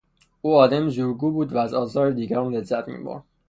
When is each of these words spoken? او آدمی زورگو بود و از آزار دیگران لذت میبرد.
او 0.41 0.55
آدمی 0.57 0.89
زورگو 0.91 1.31
بود 1.31 1.53
و 1.53 1.57
از 1.57 1.73
آزار 1.73 2.11
دیگران 2.11 2.53
لذت 2.55 2.87
میبرد. 2.87 3.23